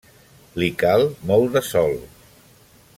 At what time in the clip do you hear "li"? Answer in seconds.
0.61-0.69